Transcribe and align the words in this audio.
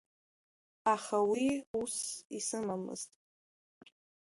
Аха 0.93 1.17
уи 1.31 1.45
усс 1.81 2.01
исымамызт. 2.37 3.09